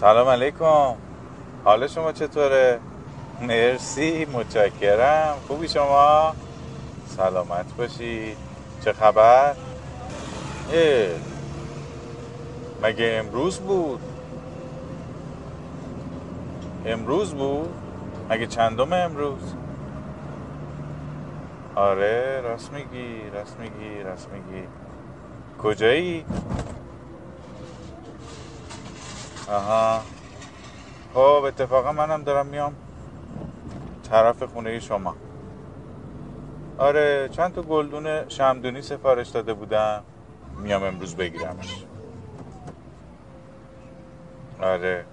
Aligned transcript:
سلام 0.00 0.28
علیکم 0.28 0.94
حال 1.64 1.86
شما 1.86 2.12
چطوره؟ 2.12 2.80
مرسی 3.40 4.24
متشکرم 4.24 5.34
خوبی 5.46 5.68
شما؟ 5.68 6.34
سلامت 7.06 7.76
باشی 7.76 8.36
چه 8.84 8.92
خبر؟ 8.92 9.54
اه 10.72 11.08
مگه 12.82 13.22
امروز 13.24 13.58
بود؟ 13.58 14.00
امروز 16.86 17.34
بود؟ 17.34 17.74
مگه 18.30 18.46
چندم 18.46 18.92
امروز؟ 18.92 19.54
آره 21.74 22.40
راست 22.40 22.72
میگی 22.72 23.30
راست 23.34 23.56
میگی 23.60 24.02
راست 24.02 24.28
میگی 24.32 24.62
کجایی؟ 25.62 26.24
آها. 29.50 30.02
خب 31.14 31.44
اتفاقا 31.46 31.92
منم 31.92 32.22
دارم 32.22 32.46
میام 32.46 32.76
طرف 34.10 34.42
خونه 34.42 34.80
شما. 34.80 35.16
آره 36.78 37.28
چند 37.32 37.54
تا 37.54 37.62
گلدون 37.62 38.28
شمدونی 38.28 38.82
سفارش 38.82 39.28
داده 39.28 39.54
بودم. 39.54 40.02
میام 40.58 40.82
امروز 40.82 41.16
بگیرمش. 41.16 41.84
آره. 44.62 45.04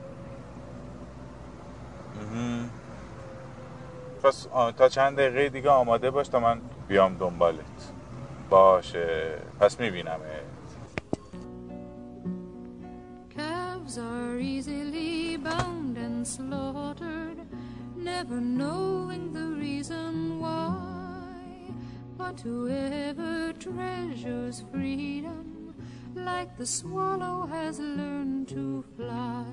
پس 4.24 4.48
تا 4.78 4.90
چند 4.90 5.18
دقیقه 5.18 5.50
دیگه 5.50 5.70
آماده 5.70 6.12
باش 6.12 6.28
تا 6.28 6.40
من 6.40 6.62
بیام 6.88 7.18
دنبالت. 7.18 7.92
باشه. 8.50 9.38
پس 9.60 9.80
میبینمت. 9.80 10.20
Are 13.98 14.38
easily 14.38 15.38
bound 15.38 15.98
and 15.98 16.28
slaughtered, 16.28 17.38
never 17.96 18.42
knowing 18.42 19.32
the 19.32 19.56
reason 19.58 20.42
why. 20.42 21.72
But 22.18 22.42
whoever 22.42 23.54
treasures 23.54 24.66
freedom, 24.70 25.74
like 26.14 26.58
the 26.58 26.66
swallow, 26.66 27.46
has 27.46 27.80
learned 27.80 28.50
to 28.50 28.84
fly. 28.98 29.46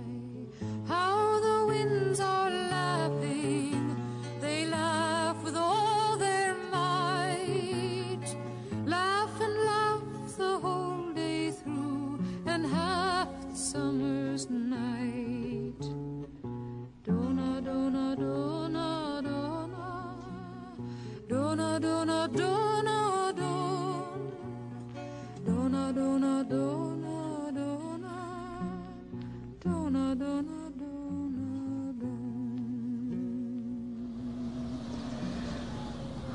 How 0.88 1.38
the 1.38 1.66
winds 1.68 2.18
are 2.18 2.50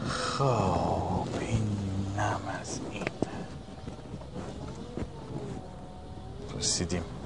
خب 0.08 1.28
این 1.40 1.68
نم 2.18 2.42
از 2.62 2.80
این. 2.92 3.04
رسیدیم. 6.58 7.17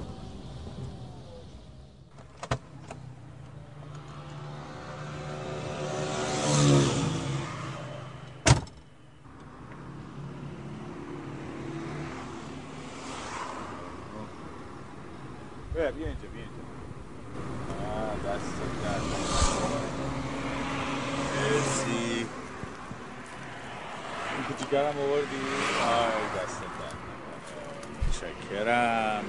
متشکرم. 28.22 29.24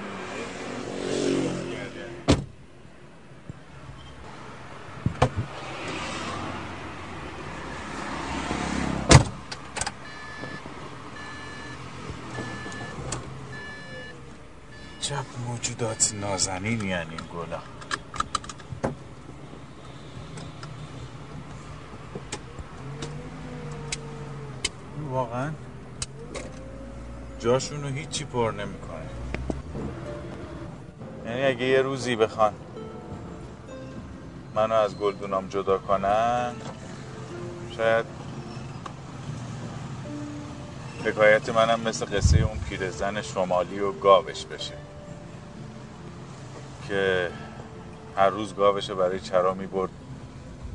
چپ 15.00 15.24
موجودات 15.46 16.14
نازنین 16.20 16.84
یعنی 16.84 17.10
این 17.10 17.20
گلا 17.32 17.58
واقعا 25.10 25.52
جاشونو 27.44 27.88
هیچی 27.88 28.24
پر 28.24 28.50
نمی‌کنه. 28.50 29.08
یعنی 31.26 31.44
اگه 31.44 31.64
یه 31.64 31.82
روزی 31.82 32.16
بخوان 32.16 32.52
منو 34.54 34.74
از 34.74 34.98
گلدونام 34.98 35.48
جدا 35.48 35.78
کنن 35.78 36.52
شاید 37.76 38.06
حکایت 41.04 41.48
منم 41.48 41.80
مثل 41.80 42.04
قصه 42.04 42.38
اون 42.38 42.58
پیرزن 42.68 43.22
شمالی 43.22 43.80
و 43.80 43.92
گاوش 43.92 44.44
بشه. 44.44 44.74
که 46.88 47.30
هر 48.16 48.28
روز 48.30 48.54
گاوش 48.54 48.90
رو 48.90 48.96
برای 48.96 49.20
چرا 49.20 49.54
می‌برد 49.54 49.90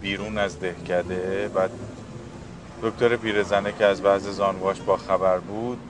بیرون 0.01 0.37
از 0.37 0.59
دهکده 0.59 1.51
بعد 1.53 1.71
دکتر 2.83 3.15
پیرزنه 3.15 3.73
که 3.73 3.85
از 3.85 4.01
وضع 4.01 4.31
زانواش 4.31 4.81
با 4.81 4.97
خبر 4.97 5.39
بود 5.39 5.88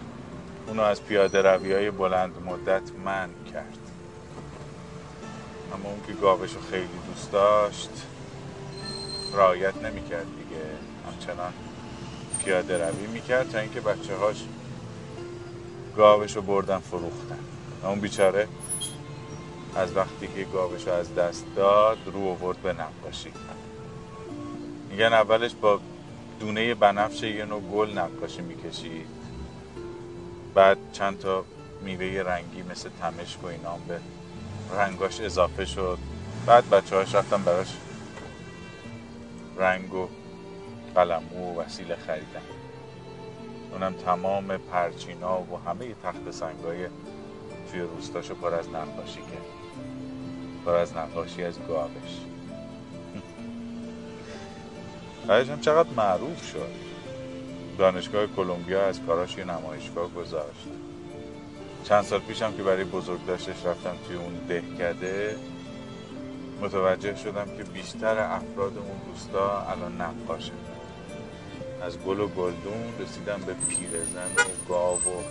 اونو 0.69 0.81
از 0.81 1.03
پیاده 1.03 1.41
روی 1.41 1.73
های 1.73 1.91
بلند 1.91 2.33
مدت 2.45 2.91
من 3.05 3.29
کرد. 3.53 3.77
اما 5.73 5.89
اون 5.89 6.01
که 6.07 6.13
گاوش 6.13 6.53
رو 6.53 6.61
خیلی 6.61 6.99
دوست 7.07 7.31
داشت 7.31 7.89
رعایت 9.33 9.75
نمی‌کرد 9.75 10.25
دیگه. 10.25 10.65
همچنان 11.07 11.53
پیاده 12.43 12.89
روی 12.89 13.07
می‌کرد 13.07 13.49
تا 13.49 13.59
اینکه 13.59 13.81
بچه 13.81 14.15
هاش 14.15 14.43
گاوش 15.97 16.35
رو 16.35 16.41
بردن 16.41 16.79
فروختن. 16.79 17.39
اون 17.83 17.99
بیچاره 17.99 18.47
از 19.75 19.95
وقتی 19.95 20.27
که 20.27 20.43
گاوش 20.53 20.87
رو 20.87 20.93
از 20.93 21.15
دست 21.15 21.45
داد 21.55 21.97
رو 22.05 22.27
آورد 22.27 22.57
به 22.57 22.73
نقاشی. 22.73 23.31
میگن 24.89 25.13
اولش 25.13 25.53
با 25.61 25.79
دونه 26.39 26.75
بنفش 26.75 27.23
یه 27.23 27.45
نوع 27.45 27.61
گل 27.61 27.97
نقاشی 27.97 28.41
می‌کشید. 28.41 29.18
بعد 30.59 30.77
چند 30.93 31.19
تا 31.19 31.45
میوه 31.81 32.23
رنگی 32.23 32.61
مثل 32.61 32.89
تمشک 33.01 33.43
و 33.43 33.47
اینا 33.47 33.77
به 33.87 33.99
رنگاش 34.77 35.21
اضافه 35.21 35.65
شد. 35.65 35.97
بعد 36.45 36.69
بچه 36.69 36.95
هاش 36.95 37.15
رفتن 37.15 37.43
براش 37.43 37.77
رنگ 39.57 39.93
و 39.93 40.07
قلمو 40.95 41.53
و 41.53 41.61
وسیله 41.61 41.95
خریدن. 41.95 42.41
اونم 43.71 43.93
تمام 43.93 44.57
پرچینا 44.57 45.41
و 45.41 45.59
همه 45.65 45.95
تخت 46.03 46.31
سنگای 46.31 46.87
توی 47.71 47.81
روستاشو 47.81 48.35
پر 48.35 48.53
از 48.53 48.69
نقاشی 48.69 49.21
کرد. 49.21 49.45
پر 50.65 50.75
از 50.75 50.97
نقاشی 50.97 51.43
از 51.43 51.59
گاوش. 51.67 51.91
بعدش 55.27 55.49
هم 55.49 55.59
چقدر 55.59 55.89
معروف 55.97 56.51
شد. 56.51 56.88
دانشگاه 57.79 58.27
کلمبیا 58.27 58.85
از 58.85 58.99
کاراش 59.07 59.37
یه 59.37 59.45
نمایشگاه 59.45 60.09
گذاشت. 60.09 60.67
چند 61.83 62.03
سال 62.03 62.19
پیشم 62.19 62.53
که 62.53 62.63
برای 62.63 62.83
بزرگ 62.83 63.25
داشتش 63.25 63.65
رفتم 63.65 63.95
توی 64.07 64.15
اون 64.15 64.33
دهکده 64.47 65.37
متوجه 66.61 67.15
شدم 67.15 67.45
که 67.57 67.63
بیشتر 67.63 68.19
افراد 68.19 68.77
اون 68.77 69.01
روستا 69.07 69.61
الان 69.61 70.01
نقاشن. 70.01 70.53
از 71.81 71.99
گل 71.99 72.19
و 72.19 72.27
گلدون 72.27 72.93
رسیدم 72.99 73.41
به 73.45 73.53
پیرزن 73.53 74.31
و 74.37 74.69
گاو 74.69 74.97
و 74.97 75.21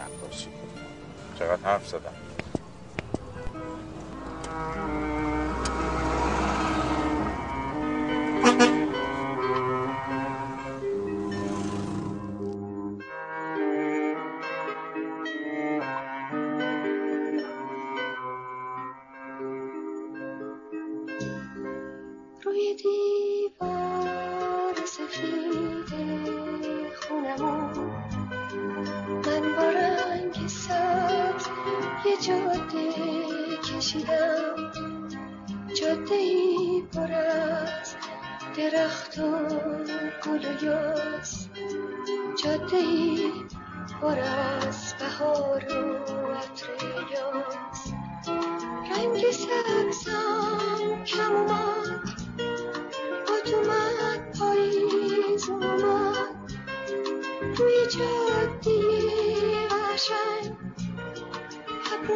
نقاشی. 0.00 0.48
چقدر 1.38 1.62
حرف 1.62 1.88
زدم. 1.88 2.14
جاده 35.88 36.14
ای 36.14 36.82
پر 36.92 37.12
از 37.12 37.94
درخت 38.56 39.18
و 39.18 39.48
گل 40.24 40.44
و 40.44 40.64
یاس. 40.64 41.48
جاده 42.44 42.76
ای 42.76 43.32
پر 44.02 44.18
از 44.18 44.94
بهار 44.98 45.64
و 45.64 46.32
عطر 46.32 46.68
یاس. 47.12 47.92
رنگ 48.90 49.30
سبزم 49.30 51.04
کم 51.04 51.36
اومد 51.36 52.10
باد 53.28 53.54
اومد 53.54 54.38
پاییز 54.38 55.48
اومد. 55.48 56.52
روی 57.56 57.86
جاده 57.86 58.80
قشنگ 59.68 60.56
ابر 61.92 62.12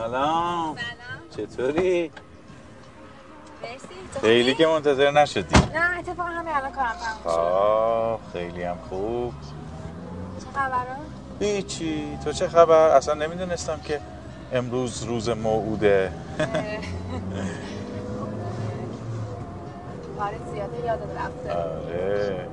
سلام. 0.00 0.76
چطوری؟ 1.36 2.10
مرسی. 3.62 3.86
خیلی؟ 4.20 4.54
که 4.54 4.66
منتظر 4.66 5.10
نشدی. 5.10 5.60
نه 5.74 5.98
اتفاقا 5.98 6.28
همین 6.28 6.54
الان 6.54 6.72
کارم 6.72 6.92
تموم 6.92 7.22
شد. 7.22 7.28
آه 7.28 8.20
خیلی 8.32 8.62
هم 8.62 8.76
خوب. 8.88 9.32
چه 10.40 10.46
خبره؟ 10.60 10.96
هیچی. 11.40 12.18
تو 12.24 12.32
چه 12.32 12.48
خبر؟ 12.48 12.96
اصلا 12.96 13.14
نمی‌دونستم 13.14 13.80
که 13.84 14.00
امروز 14.52 15.02
روز 15.02 15.28
موعوده. 15.28 16.12
کار 20.18 20.32
زیاده 20.52 20.86
یادت 20.86 21.02
رفته. 21.16 21.52
آره. 21.52 22.46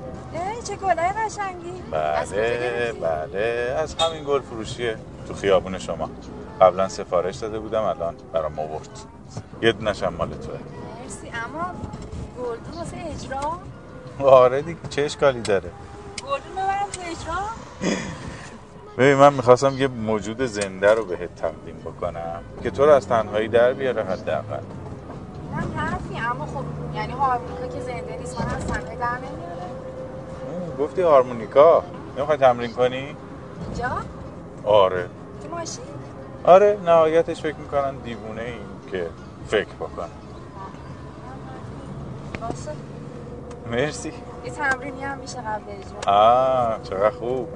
چه 0.68 0.75
گلای 0.75 1.09
قشنگی. 1.09 1.81
بله؟ 1.91 2.94
بله 3.01 3.75
از 3.79 3.95
همین 3.95 4.24
گل 4.24 4.41
فروشیه 4.41 4.97
تو 5.27 5.33
خیابون 5.33 5.79
شما. 5.79 6.09
قبلا 6.62 6.89
سفارش 6.89 7.35
داده 7.35 7.59
بودم 7.59 7.83
الان 7.83 8.15
برام 8.33 8.59
آورد. 8.59 8.89
یه 9.62 9.71
دونشم 9.71 10.13
مال 10.13 10.29
توه. 10.29 10.59
مرسی 11.03 11.31
اما 11.45 11.65
گلدون 12.38 12.77
واسه 12.77 12.97
اجرا؟ 12.97 13.59
آره 14.19 14.62
دیگه 14.62 14.79
چه 14.89 15.01
اشکالی 15.01 15.41
داره؟ 15.41 15.71
گلدون 16.24 16.51
ببرم 16.53 16.88
تو 16.91 17.01
اجرا؟ 17.01 17.44
ببین 18.97 19.15
من 19.15 19.33
می‌خواستم 19.33 19.77
یه 19.77 19.88
موجود 19.88 20.45
زنده 20.45 20.94
رو 20.94 21.06
بهت 21.06 21.35
تقدیم 21.35 21.75
بکنم 21.85 22.41
که 22.63 22.71
تو 22.71 22.85
رو 22.85 22.91
از 22.91 23.07
تنهایی 23.07 23.47
در 23.47 23.74
بیاره 23.74 24.03
حداقل. 24.03 24.59
نه 25.56 25.77
حرفی 25.77 26.18
اما 26.18 26.45
خب 26.45 26.95
یعنی 26.95 27.13
هارمونیکا 27.13 27.68
که 27.68 27.81
زنده 27.81 28.18
نیست 28.19 28.41
من 28.41 28.56
از 28.56 28.68
تنهایی 28.68 28.97
در 28.97 29.18
نمیاره 29.18 29.67
گفتی 30.79 31.01
هارمونیکا؟ 31.01 31.83
نمی‌خوای 32.18 32.38
تمرین 32.38 32.74
کنی؟ 32.74 33.15
اینجا؟ 33.65 33.89
آره. 34.65 35.09
تو 35.44 35.56
ماشین؟ 35.56 35.83
آره 36.44 36.77
نهایتش 36.85 37.41
فکر 37.41 37.56
می‌کنن 37.56 37.95
دیوونه 37.95 38.41
این 38.41 38.91
که 38.91 39.07
فکر 39.47 39.74
بکنن. 39.79 40.07
باشه. 42.41 42.71
مرسی. 43.71 44.13
یه 44.45 44.51
تمرینی 44.51 45.03
هم 45.03 45.18
میشه 45.18 45.38
قبل 45.38 45.63
اجرا 45.69 46.13
آه 46.13 46.83
چقدر 46.83 47.09
خوب. 47.09 47.47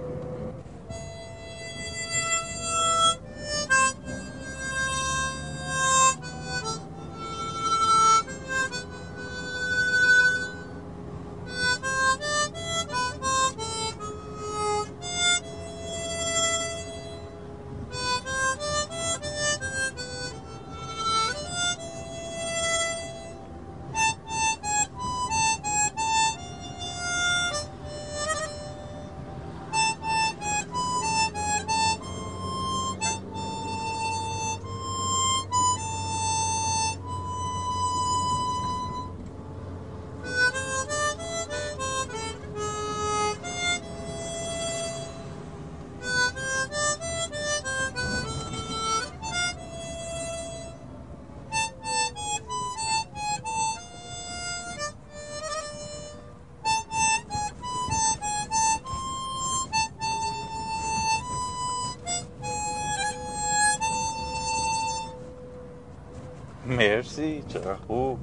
مرسی 66.72 67.44
چقدر 67.48 67.76
خوب؟ 67.88 68.20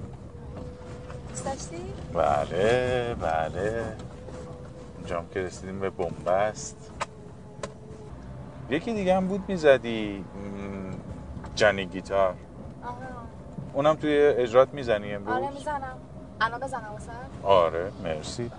دوست 1.29 1.45
داشتی؟ 1.45 1.83
بله 2.15 3.15
بله. 3.15 3.85
اینجام 4.97 5.29
که 5.35 5.41
رسیدیم 5.41 5.81
به 5.81 5.91
بنبست 5.91 6.91
یکی 8.71 8.93
دیگه 8.93 9.17
هم 9.17 9.27
بود 9.27 9.45
می‌زدی 9.49 10.25
جنی 11.55 11.87
گیتار. 11.87 12.35
آها 12.83 12.95
اونم 13.73 13.95
توی 13.95 14.19
اجرات 14.19 14.75
می‌زنی 14.75 15.15
امروز؟ 15.15 15.35
آره 15.37 15.51
می‌زنم. 15.51 15.97
الان 16.41 16.61
بزنم 16.61 16.93
واسه. 16.93 17.13
آره 17.43 17.93
مرسی. 18.05 18.51